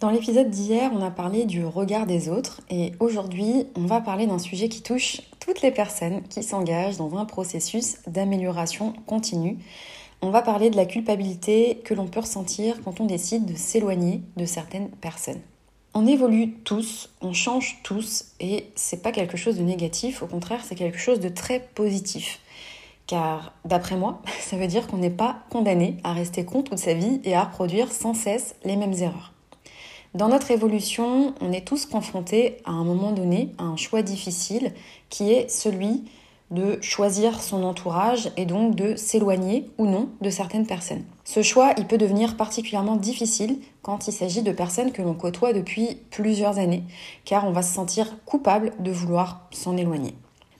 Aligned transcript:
Dans 0.00 0.08
l'épisode 0.08 0.48
d'hier, 0.48 0.90
on 0.94 1.02
a 1.02 1.10
parlé 1.10 1.44
du 1.44 1.62
regard 1.62 2.06
des 2.06 2.30
autres 2.30 2.62
et 2.70 2.92
aujourd'hui, 3.00 3.66
on 3.76 3.84
va 3.84 4.00
parler 4.00 4.26
d'un 4.26 4.38
sujet 4.38 4.70
qui 4.70 4.80
touche 4.80 5.20
toutes 5.40 5.60
les 5.60 5.70
personnes 5.70 6.22
qui 6.22 6.42
s'engagent 6.42 6.96
dans 6.96 7.18
un 7.18 7.26
processus 7.26 7.98
d'amélioration 8.06 8.94
continue. 9.04 9.58
On 10.22 10.30
va 10.30 10.40
parler 10.40 10.70
de 10.70 10.76
la 10.76 10.86
culpabilité 10.86 11.82
que 11.84 11.92
l'on 11.92 12.06
peut 12.06 12.20
ressentir 12.20 12.82
quand 12.82 12.98
on 13.00 13.04
décide 13.04 13.44
de 13.44 13.54
s'éloigner 13.54 14.22
de 14.38 14.46
certaines 14.46 14.88
personnes. 14.88 15.42
On 15.92 16.06
évolue 16.06 16.54
tous, 16.64 17.10
on 17.20 17.34
change 17.34 17.80
tous 17.82 18.24
et 18.40 18.70
c'est 18.76 19.02
pas 19.02 19.12
quelque 19.12 19.36
chose 19.36 19.58
de 19.58 19.62
négatif, 19.62 20.22
au 20.22 20.26
contraire, 20.26 20.64
c'est 20.64 20.76
quelque 20.76 20.96
chose 20.96 21.20
de 21.20 21.28
très 21.28 21.60
positif. 21.74 22.40
Car 23.06 23.52
d'après 23.66 23.96
moi, 23.96 24.22
ça 24.40 24.56
veut 24.56 24.66
dire 24.66 24.86
qu'on 24.86 24.96
n'est 24.96 25.10
pas 25.10 25.40
condamné 25.50 25.98
à 26.04 26.14
rester 26.14 26.46
con 26.46 26.62
toute 26.62 26.78
sa 26.78 26.94
vie 26.94 27.20
et 27.22 27.34
à 27.34 27.44
reproduire 27.44 27.92
sans 27.92 28.14
cesse 28.14 28.54
les 28.64 28.76
mêmes 28.76 28.94
erreurs. 28.94 29.34
Dans 30.14 30.28
notre 30.28 30.50
évolution, 30.50 31.34
on 31.40 31.52
est 31.52 31.64
tous 31.64 31.86
confrontés 31.86 32.56
à 32.64 32.72
un 32.72 32.82
moment 32.82 33.12
donné 33.12 33.54
à 33.58 33.62
un 33.62 33.76
choix 33.76 34.02
difficile 34.02 34.72
qui 35.08 35.30
est 35.30 35.48
celui 35.48 36.04
de 36.50 36.78
choisir 36.80 37.40
son 37.40 37.62
entourage 37.62 38.32
et 38.36 38.44
donc 38.44 38.74
de 38.74 38.96
s'éloigner 38.96 39.70
ou 39.78 39.86
non 39.86 40.08
de 40.20 40.28
certaines 40.28 40.66
personnes. 40.66 41.04
Ce 41.24 41.42
choix, 41.42 41.74
il 41.78 41.86
peut 41.86 41.96
devenir 41.96 42.36
particulièrement 42.36 42.96
difficile 42.96 43.60
quand 43.82 44.08
il 44.08 44.12
s'agit 44.12 44.42
de 44.42 44.50
personnes 44.50 44.90
que 44.90 45.00
l'on 45.00 45.14
côtoie 45.14 45.52
depuis 45.52 45.98
plusieurs 46.10 46.58
années, 46.58 46.82
car 47.24 47.46
on 47.46 47.52
va 47.52 47.62
se 47.62 47.72
sentir 47.72 48.16
coupable 48.24 48.72
de 48.80 48.90
vouloir 48.90 49.46
s'en 49.52 49.76
éloigner. 49.76 50.14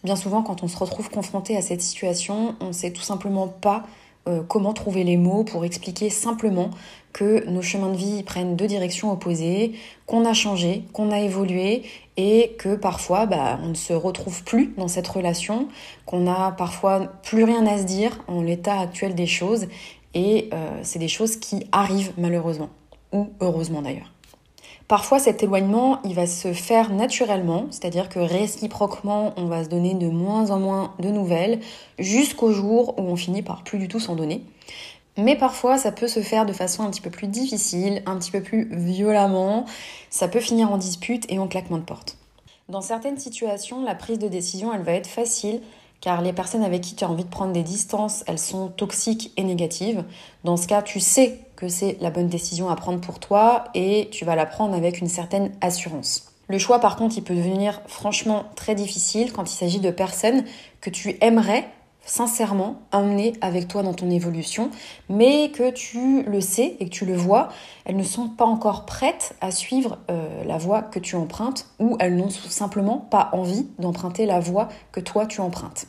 Bien 0.04 0.14
souvent, 0.14 0.44
quand 0.44 0.62
on 0.62 0.68
se 0.68 0.78
retrouve 0.78 1.10
confronté 1.10 1.56
à 1.56 1.62
cette 1.62 1.82
situation, 1.82 2.54
on 2.60 2.68
ne 2.68 2.72
sait 2.72 2.92
tout 2.92 3.02
simplement 3.02 3.48
pas 3.48 3.82
euh, 4.28 4.42
comment 4.46 4.72
trouver 4.72 5.04
les 5.04 5.16
mots 5.16 5.44
pour 5.44 5.64
expliquer 5.64 6.10
simplement 6.10 6.70
que 7.12 7.48
nos 7.48 7.62
chemins 7.62 7.90
de 7.90 7.96
vie 7.96 8.22
prennent 8.22 8.54
deux 8.54 8.66
directions 8.66 9.10
opposées, 9.10 9.72
qu'on 10.06 10.24
a 10.24 10.34
changé, 10.34 10.84
qu'on 10.92 11.10
a 11.10 11.20
évolué 11.20 11.82
et 12.16 12.54
que 12.58 12.74
parfois 12.74 13.26
bah, 13.26 13.58
on 13.62 13.68
ne 13.68 13.74
se 13.74 13.92
retrouve 13.92 14.44
plus 14.44 14.74
dans 14.76 14.88
cette 14.88 15.08
relation, 15.08 15.68
qu'on 16.06 16.30
a 16.30 16.52
parfois 16.52 17.00
plus 17.22 17.44
rien 17.44 17.66
à 17.66 17.78
se 17.78 17.84
dire 17.84 18.18
en 18.28 18.42
l'état 18.42 18.78
actuel 18.78 19.14
des 19.14 19.26
choses 19.26 19.66
et 20.14 20.50
euh, 20.52 20.80
c'est 20.82 20.98
des 20.98 21.08
choses 21.08 21.36
qui 21.36 21.66
arrivent 21.72 22.12
malheureusement 22.18 22.70
ou 23.12 23.30
heureusement 23.40 23.82
d'ailleurs. 23.82 24.12
Parfois, 24.90 25.20
cet 25.20 25.44
éloignement, 25.44 26.00
il 26.02 26.14
va 26.16 26.26
se 26.26 26.52
faire 26.52 26.92
naturellement, 26.92 27.66
c'est-à-dire 27.70 28.08
que 28.08 28.18
réciproquement, 28.18 29.32
on 29.36 29.44
va 29.44 29.62
se 29.62 29.68
donner 29.68 29.94
de 29.94 30.08
moins 30.08 30.50
en 30.50 30.58
moins 30.58 30.94
de 30.98 31.10
nouvelles, 31.10 31.60
jusqu'au 32.00 32.50
jour 32.50 32.98
où 32.98 33.02
on 33.02 33.14
finit 33.14 33.42
par 33.42 33.62
plus 33.62 33.78
du 33.78 33.86
tout 33.86 34.00
s'en 34.00 34.16
donner. 34.16 34.42
Mais 35.16 35.36
parfois, 35.36 35.78
ça 35.78 35.92
peut 35.92 36.08
se 36.08 36.22
faire 36.22 36.44
de 36.44 36.52
façon 36.52 36.82
un 36.82 36.90
petit 36.90 37.02
peu 37.02 37.10
plus 37.10 37.28
difficile, 37.28 38.02
un 38.04 38.18
petit 38.18 38.32
peu 38.32 38.42
plus 38.42 38.68
violemment. 38.72 39.64
Ça 40.10 40.26
peut 40.26 40.40
finir 40.40 40.72
en 40.72 40.76
dispute 40.76 41.24
et 41.30 41.38
en 41.38 41.46
claquement 41.46 41.78
de 41.78 41.84
porte. 41.84 42.16
Dans 42.68 42.80
certaines 42.80 43.18
situations, 43.18 43.84
la 43.84 43.94
prise 43.94 44.18
de 44.18 44.26
décision, 44.26 44.74
elle 44.74 44.82
va 44.82 44.94
être 44.94 45.06
facile 45.06 45.60
car 46.00 46.22
les 46.22 46.32
personnes 46.32 46.64
avec 46.64 46.80
qui 46.80 46.94
tu 46.94 47.04
as 47.04 47.10
envie 47.10 47.24
de 47.24 47.30
prendre 47.30 47.52
des 47.52 47.62
distances, 47.62 48.24
elles 48.26 48.38
sont 48.38 48.68
toxiques 48.68 49.32
et 49.36 49.42
négatives. 49.42 50.04
Dans 50.44 50.56
ce 50.56 50.66
cas, 50.66 50.82
tu 50.82 50.98
sais 50.98 51.38
que 51.60 51.68
c'est 51.68 51.98
la 52.00 52.10
bonne 52.10 52.28
décision 52.28 52.70
à 52.70 52.76
prendre 52.76 53.00
pour 53.00 53.18
toi 53.18 53.64
et 53.74 54.08
tu 54.10 54.24
vas 54.24 54.34
la 54.34 54.46
prendre 54.46 54.74
avec 54.74 55.00
une 55.00 55.08
certaine 55.08 55.52
assurance. 55.60 56.32
Le 56.48 56.58
choix, 56.58 56.78
par 56.78 56.96
contre, 56.96 57.18
il 57.18 57.22
peut 57.22 57.34
devenir 57.34 57.82
franchement 57.86 58.46
très 58.56 58.74
difficile 58.74 59.32
quand 59.32 59.52
il 59.52 59.54
s'agit 59.54 59.78
de 59.78 59.90
personnes 59.90 60.44
que 60.80 60.88
tu 60.88 61.16
aimerais 61.20 61.68
sincèrement 62.06 62.80
emmener 62.92 63.34
avec 63.42 63.68
toi 63.68 63.82
dans 63.82 63.92
ton 63.92 64.10
évolution, 64.10 64.70
mais 65.10 65.50
que 65.50 65.70
tu 65.70 66.22
le 66.22 66.40
sais 66.40 66.76
et 66.80 66.86
que 66.86 66.90
tu 66.90 67.04
le 67.04 67.14
vois, 67.14 67.50
elles 67.84 67.96
ne 67.96 68.02
sont 68.02 68.28
pas 68.28 68.46
encore 68.46 68.86
prêtes 68.86 69.34
à 69.42 69.50
suivre 69.50 69.98
euh, 70.10 70.42
la 70.44 70.56
voie 70.56 70.80
que 70.80 70.98
tu 70.98 71.14
empruntes 71.14 71.66
ou 71.78 71.98
elles 72.00 72.16
n'ont 72.16 72.30
simplement 72.30 72.96
pas 72.96 73.28
envie 73.32 73.68
d'emprunter 73.78 74.24
la 74.24 74.40
voie 74.40 74.68
que 74.92 75.00
toi 75.00 75.26
tu 75.26 75.42
empruntes. 75.42 75.86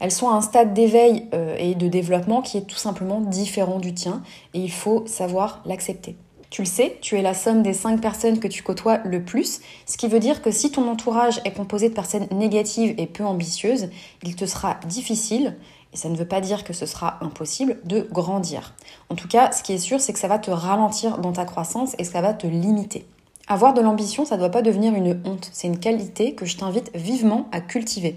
Elles 0.00 0.10
sont 0.10 0.28
à 0.28 0.32
un 0.34 0.40
stade 0.40 0.74
d'éveil 0.74 1.26
euh, 1.34 1.56
et 1.58 1.74
de 1.74 1.88
développement 1.88 2.42
qui 2.42 2.58
est 2.58 2.66
tout 2.66 2.76
simplement 2.76 3.20
différent 3.20 3.78
du 3.78 3.94
tien 3.94 4.22
et 4.52 4.60
il 4.60 4.72
faut 4.72 5.04
savoir 5.06 5.62
l'accepter. 5.64 6.16
Tu 6.54 6.62
le 6.62 6.66
sais, 6.66 6.98
tu 7.00 7.16
es 7.16 7.22
la 7.22 7.34
somme 7.34 7.62
des 7.62 7.72
5 7.72 8.00
personnes 8.00 8.38
que 8.38 8.46
tu 8.46 8.62
côtoies 8.62 8.98
le 9.04 9.24
plus, 9.24 9.60
ce 9.86 9.96
qui 9.96 10.06
veut 10.06 10.20
dire 10.20 10.40
que 10.40 10.52
si 10.52 10.70
ton 10.70 10.88
entourage 10.88 11.40
est 11.44 11.50
composé 11.50 11.88
de 11.88 11.94
personnes 11.94 12.28
négatives 12.30 12.94
et 12.96 13.06
peu 13.06 13.24
ambitieuses, 13.24 13.88
il 14.22 14.36
te 14.36 14.46
sera 14.46 14.78
difficile, 14.86 15.56
et 15.92 15.96
ça 15.96 16.08
ne 16.08 16.16
veut 16.16 16.28
pas 16.28 16.40
dire 16.40 16.62
que 16.62 16.72
ce 16.72 16.86
sera 16.86 17.18
impossible, 17.22 17.78
de 17.84 18.06
grandir. 18.12 18.74
En 19.10 19.16
tout 19.16 19.26
cas, 19.26 19.50
ce 19.50 19.64
qui 19.64 19.72
est 19.72 19.78
sûr, 19.78 20.00
c'est 20.00 20.12
que 20.12 20.18
ça 20.20 20.28
va 20.28 20.38
te 20.38 20.52
ralentir 20.52 21.18
dans 21.18 21.32
ta 21.32 21.44
croissance 21.44 21.96
et 21.98 22.04
ça 22.04 22.20
va 22.20 22.32
te 22.32 22.46
limiter. 22.46 23.04
Avoir 23.48 23.74
de 23.74 23.80
l'ambition, 23.80 24.24
ça 24.24 24.36
ne 24.36 24.40
doit 24.40 24.50
pas 24.50 24.62
devenir 24.62 24.94
une 24.94 25.20
honte, 25.24 25.50
c'est 25.52 25.66
une 25.66 25.80
qualité 25.80 26.36
que 26.36 26.46
je 26.46 26.56
t'invite 26.56 26.90
vivement 26.94 27.48
à 27.50 27.60
cultiver. 27.60 28.16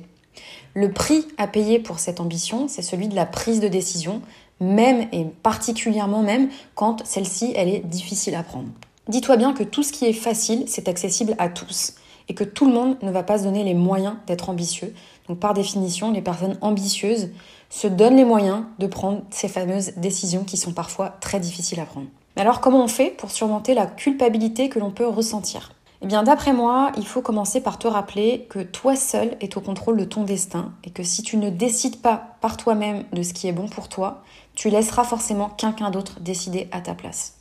Le 0.73 0.91
prix 0.91 1.25
à 1.37 1.47
payer 1.47 1.79
pour 1.79 1.99
cette 1.99 2.19
ambition, 2.19 2.67
c'est 2.67 2.81
celui 2.81 3.07
de 3.07 3.15
la 3.15 3.25
prise 3.25 3.59
de 3.59 3.67
décision, 3.67 4.21
même 4.59 5.07
et 5.11 5.25
particulièrement 5.43 6.21
même 6.21 6.49
quand 6.75 7.05
celle-ci, 7.05 7.53
elle 7.55 7.69
est 7.69 7.79
difficile 7.79 8.35
à 8.35 8.43
prendre. 8.43 8.69
Dis-toi 9.07 9.37
bien 9.37 9.53
que 9.53 9.63
tout 9.63 9.83
ce 9.83 9.91
qui 9.91 10.05
est 10.05 10.13
facile, 10.13 10.65
c'est 10.67 10.87
accessible 10.87 11.35
à 11.37 11.49
tous 11.49 11.93
et 12.29 12.33
que 12.33 12.43
tout 12.43 12.65
le 12.65 12.73
monde 12.73 12.97
ne 13.01 13.11
va 13.11 13.23
pas 13.23 13.39
se 13.39 13.43
donner 13.43 13.63
les 13.63 13.73
moyens 13.73 14.15
d'être 14.27 14.49
ambitieux. 14.49 14.93
Donc 15.29 15.39
par 15.39 15.53
définition, 15.53 16.11
les 16.11 16.21
personnes 16.21 16.57
ambitieuses 16.61 17.29
se 17.69 17.87
donnent 17.87 18.17
les 18.17 18.25
moyens 18.25 18.63
de 18.79 18.87
prendre 18.87 19.21
ces 19.29 19.47
fameuses 19.47 19.93
décisions 19.97 20.43
qui 20.43 20.57
sont 20.57 20.73
parfois 20.73 21.09
très 21.21 21.39
difficiles 21.39 21.79
à 21.79 21.85
prendre. 21.85 22.07
Mais 22.35 22.41
alors 22.41 22.61
comment 22.61 22.83
on 22.83 22.87
fait 22.87 23.09
pour 23.09 23.31
surmonter 23.31 23.73
la 23.73 23.87
culpabilité 23.87 24.69
que 24.69 24.79
l'on 24.79 24.91
peut 24.91 25.07
ressentir? 25.07 25.71
Eh 26.01 26.05
bien, 26.05 26.21
d'après 26.21 26.53
moi, 26.53 26.91
il 26.95 27.07
faut 27.07 27.21
commencer 27.21 27.59
par 27.59 27.79
te 27.79 27.87
rappeler 27.87 28.45
que 28.49 28.59
toi 28.59 28.95
seul 28.95 29.35
es 29.41 29.57
au 29.57 29.61
contrôle 29.61 29.97
de 29.97 30.05
ton 30.05 30.23
destin 30.23 30.73
et 30.83 30.91
que 30.91 31.01
si 31.01 31.23
tu 31.23 31.37
ne 31.37 31.49
décides 31.49 32.01
pas 32.01 32.35
par 32.39 32.55
toi-même 32.55 33.03
de 33.13 33.23
ce 33.23 33.33
qui 33.33 33.47
est 33.47 33.51
bon 33.51 33.67
pour 33.67 33.89
toi, 33.89 34.21
tu 34.53 34.69
laisseras 34.69 35.03
forcément 35.03 35.49
quelqu'un 35.49 35.89
d'autre 35.89 36.19
décider 36.19 36.67
à 36.71 36.81
ta 36.81 36.93
place. 36.93 37.37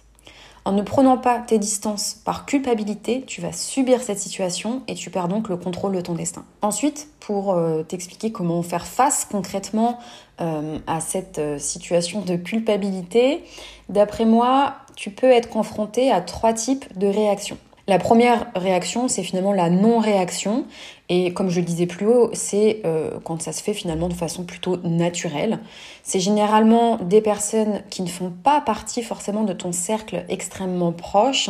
En 0.66 0.72
ne 0.72 0.82
prenant 0.82 1.16
pas 1.16 1.38
tes 1.38 1.60
distances 1.60 2.14
par 2.24 2.44
culpabilité, 2.44 3.22
tu 3.24 3.40
vas 3.40 3.52
subir 3.52 4.02
cette 4.02 4.18
situation 4.18 4.82
et 4.88 4.94
tu 4.94 5.10
perds 5.10 5.28
donc 5.28 5.48
le 5.48 5.56
contrôle 5.56 5.94
de 5.94 6.00
ton 6.00 6.14
destin. 6.14 6.44
Ensuite, 6.60 7.08
pour 7.20 7.52
euh, 7.52 7.84
t'expliquer 7.84 8.32
comment 8.32 8.60
faire 8.62 8.84
face 8.84 9.28
concrètement 9.30 10.00
euh, 10.40 10.78
à 10.88 10.98
cette 10.98 11.38
euh, 11.38 11.58
situation 11.58 12.20
de 12.20 12.34
culpabilité, 12.34 13.44
d'après 13.88 14.24
moi, 14.24 14.74
tu 14.96 15.10
peux 15.10 15.30
être 15.30 15.48
confronté 15.48 16.10
à 16.10 16.20
trois 16.20 16.52
types 16.52 16.98
de 16.98 17.06
réactions. 17.06 17.58
La 17.88 17.98
première 18.00 18.46
réaction, 18.56 19.06
c'est 19.06 19.22
finalement 19.22 19.52
la 19.52 19.70
non-réaction. 19.70 20.64
Et 21.08 21.32
comme 21.32 21.50
je 21.50 21.60
le 21.60 21.66
disais 21.66 21.86
plus 21.86 22.06
haut, 22.06 22.30
c'est 22.32 22.80
euh, 22.84 23.20
quand 23.22 23.40
ça 23.40 23.52
se 23.52 23.62
fait 23.62 23.74
finalement 23.74 24.08
de 24.08 24.14
façon 24.14 24.42
plutôt 24.42 24.76
naturelle. 24.78 25.60
C'est 26.02 26.18
généralement 26.18 26.96
des 26.96 27.20
personnes 27.20 27.82
qui 27.88 28.02
ne 28.02 28.08
font 28.08 28.32
pas 28.42 28.60
partie 28.60 29.04
forcément 29.04 29.44
de 29.44 29.52
ton 29.52 29.70
cercle 29.70 30.24
extrêmement 30.28 30.90
proche. 30.90 31.48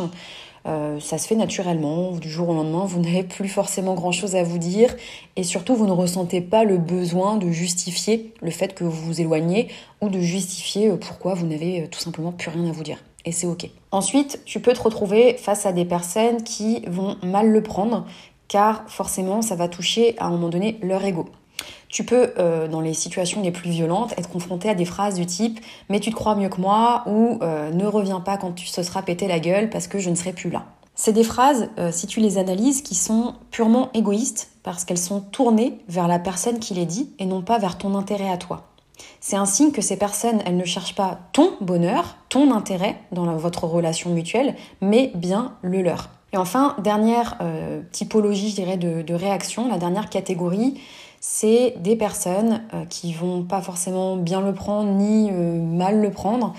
Euh, 0.67 0.99
ça 0.99 1.17
se 1.17 1.27
fait 1.27 1.35
naturellement, 1.35 2.11
du 2.11 2.29
jour 2.29 2.49
au 2.49 2.53
lendemain, 2.53 2.85
vous 2.85 2.99
n'avez 3.01 3.23
plus 3.23 3.49
forcément 3.49 3.95
grand-chose 3.95 4.35
à 4.35 4.43
vous 4.43 4.59
dire 4.59 4.95
et 5.37 5.43
surtout 5.43 5.75
vous 5.75 5.87
ne 5.87 5.91
ressentez 5.91 6.41
pas 6.41 6.65
le 6.65 6.77
besoin 6.77 7.37
de 7.37 7.49
justifier 7.49 8.33
le 8.41 8.51
fait 8.51 8.75
que 8.75 8.83
vous 8.83 8.91
vous 8.91 9.21
éloignez 9.21 9.69
ou 10.01 10.09
de 10.09 10.19
justifier 10.19 10.89
euh, 10.89 10.97
pourquoi 10.97 11.33
vous 11.33 11.47
n'avez 11.47 11.87
tout 11.89 11.99
simplement 11.99 12.31
plus 12.31 12.51
rien 12.51 12.69
à 12.69 12.71
vous 12.71 12.83
dire 12.83 12.99
et 13.27 13.33
c'est 13.33 13.45
ok. 13.45 13.69
Ensuite, 13.91 14.41
tu 14.45 14.61
peux 14.61 14.71
te 14.71 14.81
retrouver 14.81 15.35
face 15.37 15.65
à 15.65 15.73
des 15.73 15.83
personnes 15.83 16.43
qui 16.43 16.81
vont 16.87 17.17
mal 17.21 17.49
le 17.49 17.61
prendre 17.61 18.05
car 18.47 18.83
forcément 18.87 19.41
ça 19.41 19.55
va 19.55 19.67
toucher 19.67 20.15
à 20.17 20.27
un 20.27 20.29
moment 20.29 20.47
donné 20.47 20.79
leur 20.81 21.03
ego. 21.03 21.25
Tu 21.89 22.05
peux, 22.05 22.33
euh, 22.37 22.67
dans 22.69 22.79
les 22.79 22.93
situations 22.93 23.41
les 23.41 23.51
plus 23.51 23.69
violentes, 23.69 24.13
être 24.17 24.29
confronté 24.29 24.69
à 24.69 24.75
des 24.75 24.85
phrases 24.85 25.15
du 25.15 25.25
type 25.25 25.59
Mais 25.89 25.99
tu 25.99 26.09
te 26.09 26.15
crois 26.15 26.35
mieux 26.35 26.49
que 26.49 26.61
moi? 26.61 27.03
ou 27.05 27.39
euh, 27.41 27.71
Ne 27.71 27.85
reviens 27.85 28.21
pas 28.21 28.37
quand 28.37 28.53
tu 28.53 28.65
se 28.65 28.81
seras 28.81 29.01
pété 29.01 29.27
la 29.27 29.39
gueule 29.39 29.69
parce 29.69 29.87
que 29.87 29.99
je 29.99 30.09
ne 30.09 30.15
serai 30.15 30.31
plus 30.31 30.49
là. 30.49 30.65
C'est 30.95 31.13
des 31.13 31.23
phrases, 31.23 31.69
euh, 31.77 31.91
si 31.91 32.07
tu 32.07 32.21
les 32.21 32.37
analyses, 32.37 32.81
qui 32.81 32.95
sont 32.95 33.35
purement 33.51 33.89
égoïstes 33.93 34.51
parce 34.63 34.85
qu'elles 34.85 34.97
sont 34.97 35.19
tournées 35.19 35.79
vers 35.89 36.07
la 36.07 36.19
personne 36.19 36.59
qui 36.59 36.73
les 36.73 36.85
dit 36.85 37.11
et 37.19 37.25
non 37.25 37.41
pas 37.41 37.57
vers 37.57 37.77
ton 37.77 37.93
intérêt 37.93 38.29
à 38.29 38.37
toi. 38.37 38.63
C'est 39.19 39.35
un 39.35 39.45
signe 39.45 39.71
que 39.71 39.81
ces 39.81 39.97
personnes, 39.97 40.41
elles 40.45 40.57
ne 40.57 40.65
cherchent 40.65 40.95
pas 40.95 41.19
ton 41.33 41.51
bonheur, 41.61 42.17
ton 42.29 42.51
intérêt 42.51 42.97
dans 43.11 43.35
votre 43.35 43.65
relation 43.65 44.11
mutuelle, 44.11 44.55
mais 44.81 45.11
bien 45.15 45.55
le 45.61 45.81
leur. 45.81 46.09
Et 46.33 46.37
enfin, 46.37 46.75
dernière 46.83 47.37
euh, 47.41 47.81
typologie, 47.91 48.49
je 48.49 48.55
dirais, 48.55 48.77
de, 48.77 49.13
réaction, 49.13 49.67
la 49.69 49.77
dernière 49.77 50.09
catégorie, 50.09 50.79
c'est 51.19 51.75
des 51.79 51.95
personnes 51.95 52.63
euh, 52.73 52.85
qui 52.85 53.13
vont 53.13 53.43
pas 53.43 53.61
forcément 53.61 54.17
bien 54.17 54.41
le 54.41 54.53
prendre 54.53 54.91
ni 54.91 55.29
euh, 55.31 55.61
mal 55.61 56.01
le 56.01 56.11
prendre, 56.11 56.53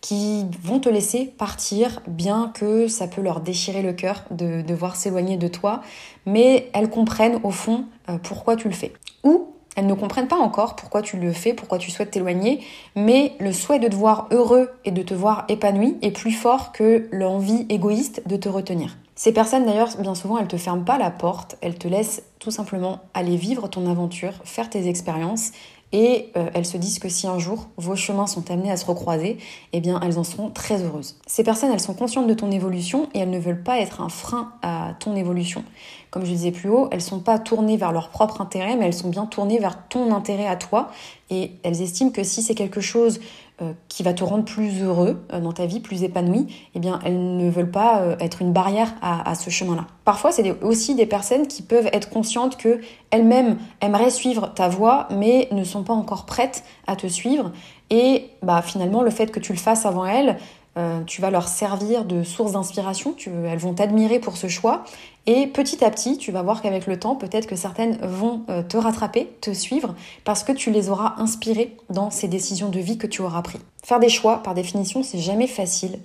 qui 0.00 0.44
vont 0.62 0.80
te 0.80 0.90
laisser 0.90 1.24
partir, 1.24 2.02
bien 2.06 2.52
que 2.52 2.88
ça 2.88 3.08
peut 3.08 3.22
leur 3.22 3.40
déchirer 3.40 3.80
le 3.80 3.94
cœur 3.94 4.22
de 4.30 4.60
devoir 4.60 4.96
s'éloigner 4.96 5.38
de 5.38 5.48
toi, 5.48 5.80
mais 6.26 6.68
elles 6.74 6.90
comprennent 6.90 7.40
au 7.42 7.50
fond 7.50 7.86
pourquoi 8.22 8.54
tu 8.54 8.68
le 8.68 8.74
fais. 8.74 8.92
Ou 9.22 9.53
elles 9.76 9.86
ne 9.86 9.94
comprennent 9.94 10.28
pas 10.28 10.36
encore 10.36 10.76
pourquoi 10.76 11.02
tu 11.02 11.16
le 11.16 11.32
fais, 11.32 11.54
pourquoi 11.54 11.78
tu 11.78 11.90
souhaites 11.90 12.10
t'éloigner, 12.10 12.60
mais 12.94 13.32
le 13.40 13.52
souhait 13.52 13.78
de 13.78 13.88
te 13.88 13.94
voir 13.94 14.28
heureux 14.30 14.70
et 14.84 14.90
de 14.90 15.02
te 15.02 15.14
voir 15.14 15.44
épanoui 15.48 15.96
est 16.02 16.10
plus 16.10 16.32
fort 16.32 16.72
que 16.72 17.08
l'envie 17.12 17.66
égoïste 17.68 18.22
de 18.26 18.36
te 18.36 18.48
retenir. 18.48 18.96
Ces 19.16 19.32
personnes 19.32 19.64
d'ailleurs, 19.64 19.96
bien 19.98 20.14
souvent, 20.14 20.38
elles 20.38 20.48
te 20.48 20.56
ferment 20.56 20.82
pas 20.82 20.98
la 20.98 21.10
porte, 21.10 21.56
elles 21.60 21.78
te 21.78 21.86
laissent 21.86 22.22
tout 22.40 22.50
simplement 22.50 23.00
aller 23.14 23.36
vivre 23.36 23.68
ton 23.68 23.88
aventure, 23.88 24.32
faire 24.44 24.68
tes 24.68 24.88
expériences 24.88 25.52
et 25.94 26.32
euh, 26.36 26.50
elles 26.54 26.66
se 26.66 26.76
disent 26.76 26.98
que 26.98 27.08
si 27.08 27.28
un 27.28 27.38
jour 27.38 27.68
vos 27.76 27.94
chemins 27.94 28.26
sont 28.26 28.50
amenés 28.50 28.72
à 28.72 28.76
se 28.76 28.84
recroiser, 28.84 29.38
eh 29.72 29.80
bien 29.80 30.00
elles 30.02 30.18
en 30.18 30.24
seront 30.24 30.50
très 30.50 30.82
heureuses. 30.82 31.16
Ces 31.28 31.44
personnes, 31.44 31.70
elles 31.72 31.78
sont 31.78 31.94
conscientes 31.94 32.26
de 32.26 32.34
ton 32.34 32.50
évolution 32.50 33.08
et 33.14 33.20
elles 33.20 33.30
ne 33.30 33.38
veulent 33.38 33.62
pas 33.62 33.78
être 33.78 34.00
un 34.00 34.08
frein 34.08 34.52
à 34.62 34.94
ton 34.98 35.14
évolution. 35.14 35.62
Comme 36.10 36.24
je 36.24 36.32
disais 36.32 36.50
plus 36.50 36.68
haut, 36.68 36.88
elles 36.90 37.00
sont 37.00 37.20
pas 37.20 37.38
tournées 37.38 37.76
vers 37.76 37.92
leur 37.92 38.08
propre 38.08 38.40
intérêt, 38.40 38.74
mais 38.76 38.86
elles 38.86 38.92
sont 38.92 39.08
bien 39.08 39.26
tournées 39.26 39.60
vers 39.60 39.86
ton 39.86 40.12
intérêt 40.12 40.48
à 40.48 40.56
toi 40.56 40.90
et 41.30 41.52
elles 41.62 41.80
estiment 41.80 42.10
que 42.10 42.24
si 42.24 42.42
c'est 42.42 42.56
quelque 42.56 42.80
chose 42.80 43.20
qui 43.88 44.02
va 44.02 44.12
te 44.12 44.24
rendre 44.24 44.44
plus 44.44 44.82
heureux 44.82 45.24
euh, 45.32 45.40
dans 45.40 45.52
ta 45.52 45.66
vie, 45.66 45.78
plus 45.78 46.02
épanoui, 46.02 46.48
eh 46.74 46.80
bien, 46.80 46.98
elles 47.04 47.36
ne 47.36 47.48
veulent 47.48 47.70
pas 47.70 48.00
euh, 48.00 48.16
être 48.18 48.42
une 48.42 48.52
barrière 48.52 48.92
à, 49.00 49.34
ce 49.36 49.48
chemin-là. 49.48 49.86
Parfois, 50.04 50.32
c'est 50.32 50.60
aussi 50.62 50.96
des 50.96 51.06
personnes 51.06 51.46
qui 51.46 51.62
peuvent 51.62 51.88
être 51.92 52.10
conscientes 52.10 52.56
que 52.56 52.80
elles-mêmes 53.10 53.56
aimeraient 53.80 54.10
suivre 54.10 54.52
ta 54.52 54.68
voie, 54.68 55.06
mais 55.10 55.46
ne 55.52 55.62
sont 55.62 55.84
pas 55.84 55.92
encore 55.92 56.26
prêtes 56.26 56.64
à 56.88 56.96
te 56.96 57.06
suivre. 57.06 57.52
Et 57.90 58.30
bah, 58.42 58.60
finalement, 58.60 59.02
le 59.02 59.10
fait 59.10 59.30
que 59.30 59.38
tu 59.38 59.52
le 59.52 59.58
fasses 59.58 59.86
avant 59.86 60.04
elles, 60.04 60.36
tu 61.06 61.20
vas 61.20 61.30
leur 61.30 61.48
servir 61.48 62.04
de 62.04 62.22
source 62.24 62.52
d'inspiration, 62.52 63.14
elles 63.26 63.58
vont 63.58 63.74
t'admirer 63.74 64.18
pour 64.18 64.36
ce 64.36 64.48
choix 64.48 64.84
et 65.26 65.46
petit 65.46 65.82
à 65.82 65.90
petit, 65.90 66.18
tu 66.18 66.32
vas 66.32 66.42
voir 66.42 66.60
qu'avec 66.60 66.86
le 66.86 66.98
temps, 66.98 67.16
peut-être 67.16 67.46
que 67.46 67.56
certaines 67.56 67.96
vont 68.02 68.42
euh, 68.50 68.62
te 68.62 68.76
rattraper, 68.76 69.30
te 69.40 69.54
suivre, 69.54 69.94
parce 70.24 70.44
que 70.44 70.52
tu 70.52 70.70
les 70.70 70.90
auras 70.90 71.14
inspirées 71.16 71.76
dans 71.88 72.10
ces 72.10 72.28
décisions 72.28 72.68
de 72.68 72.78
vie 72.78 72.98
que 72.98 73.06
tu 73.06 73.22
auras 73.22 73.40
prises. 73.40 73.62
Faire 73.82 74.00
des 74.00 74.10
choix, 74.10 74.42
par 74.42 74.54
définition, 74.54 75.02
c'est 75.02 75.18
jamais 75.18 75.46
facile. 75.46 75.98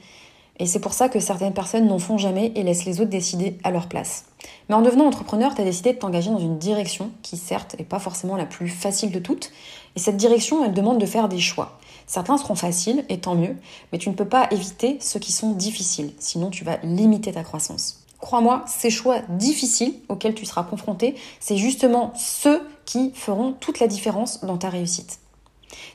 Et 0.58 0.66
c'est 0.66 0.80
pour 0.80 0.94
ça 0.94 1.10
que 1.10 1.20
certaines 1.20 1.54
personnes 1.54 1.88
n'en 1.88 2.00
font 2.00 2.18
jamais 2.18 2.54
et 2.56 2.64
laissent 2.64 2.86
les 2.86 3.02
autres 3.02 3.10
décider 3.10 3.58
à 3.64 3.72
leur 3.72 3.88
place. 3.88 4.26
Mais 4.68 4.76
en 4.76 4.82
devenant 4.82 5.06
entrepreneur, 5.06 5.54
tu 5.54 5.62
as 5.62 5.66
décidé 5.66 5.94
de 5.94 5.98
t'engager 5.98 6.30
dans 6.30 6.40
une 6.40 6.58
direction 6.58 7.12
qui, 7.22 7.36
certes, 7.36 7.76
n'est 7.78 7.86
pas 7.86 8.00
forcément 8.00 8.38
la 8.38 8.46
plus 8.46 8.70
facile 8.70 9.12
de 9.12 9.20
toutes. 9.20 9.52
Et 9.98 10.00
cette 10.00 10.18
direction, 10.18 10.64
elle 10.64 10.74
demande 10.74 11.00
de 11.00 11.06
faire 11.06 11.28
des 11.28 11.40
choix. 11.40 11.78
Certains 12.10 12.40
seront 12.40 12.56
faciles, 12.56 13.06
et 13.08 13.20
tant 13.20 13.36
mieux, 13.36 13.56
mais 13.92 14.00
tu 14.00 14.10
ne 14.10 14.16
peux 14.16 14.28
pas 14.28 14.48
éviter 14.50 14.98
ceux 15.00 15.20
qui 15.20 15.32
sont 15.32 15.52
difficiles, 15.52 16.12
sinon 16.18 16.50
tu 16.50 16.64
vas 16.64 16.78
limiter 16.78 17.32
ta 17.32 17.44
croissance. 17.44 18.04
Crois-moi, 18.18 18.64
ces 18.66 18.90
choix 18.90 19.20
difficiles 19.30 19.94
auxquels 20.10 20.34
tu 20.34 20.44
seras 20.44 20.64
confronté, 20.64 21.14
c'est 21.40 21.58
justement 21.58 22.12
ceux 22.18 22.68
qui 22.86 23.12
feront 23.14 23.52
toute 23.52 23.80
la 23.80 23.86
différence 23.86 24.44
dans 24.44 24.58
ta 24.58 24.70
réussite. 24.70 25.20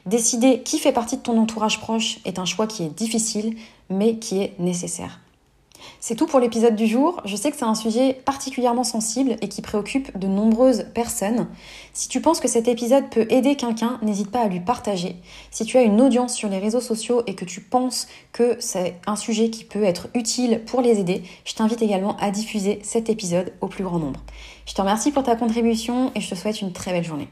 Décider 0.07 0.63
qui 0.63 0.79
fait 0.79 0.93
partie 0.93 1.17
de 1.17 1.23
ton 1.23 1.37
entourage 1.37 1.81
proche 1.81 2.21
est 2.25 2.39
un 2.39 2.45
choix 2.45 2.69
qui 2.69 2.85
est 2.85 2.97
difficile, 2.97 3.57
mais 3.91 4.21
qui 4.21 4.39
est 4.41 4.55
nécessaire. 4.61 5.19
C'est 6.07 6.17
tout 6.17 6.27
pour 6.27 6.39
l'épisode 6.39 6.77
du 6.77 6.87
jour. 6.87 7.23
Je 7.25 7.35
sais 7.35 7.51
que 7.51 7.57
c'est 7.57 7.65
un 7.65 7.75
sujet 7.75 8.13
particulièrement 8.13 8.85
sensible 8.85 9.39
et 9.41 9.49
qui 9.49 9.63
préoccupe 9.63 10.19
de 10.19 10.27
nombreuses 10.27 10.85
personnes. 10.93 11.49
Si 11.95 12.11
tu 12.11 12.21
penses 12.21 12.41
que 12.41 12.47
cet 12.47 12.69
épisode 12.69 13.09
peut 13.09 13.27
aider 13.31 13.57
quelqu'un, 13.57 13.99
n'hésite 14.03 14.31
pas 14.31 14.43
à 14.43 14.49
lui 14.49 14.61
partager. 14.61 15.17
Si 15.51 15.65
tu 15.65 15.79
as 15.79 15.83
une 15.83 16.03
audience 16.03 16.35
sur 16.35 16.51
les 16.51 16.59
réseaux 16.59 16.83
sociaux 16.83 17.23
et 17.27 17.35
que 17.35 17.47
tu 17.47 17.63
penses 17.63 18.07
que 18.33 18.55
c'est 18.59 18.97
un 19.07 19.17
sujet 19.17 19.49
qui 19.49 19.65
peut 19.65 19.83
être 19.83 20.09
utile 20.13 20.61
pour 20.67 20.83
les 20.83 21.01
aider, 21.01 21.23
je 21.47 21.55
t'invite 21.55 21.81
également 21.81 22.19
à 22.19 22.31
diffuser 22.31 22.81
cet 22.83 23.09
épisode 23.09 23.55
au 23.63 23.69
plus 23.69 23.85
grand 23.85 23.99
nombre. 23.99 24.21
Je 24.67 24.75
te 24.75 24.83
remercie 24.83 25.11
pour 25.11 25.23
ta 25.23 25.37
contribution 25.37 26.13
et 26.15 26.21
je 26.21 26.29
te 26.29 26.35
souhaite 26.35 26.61
une 26.61 26.75
très 26.75 26.93
belle 26.93 27.05
journée. 27.05 27.29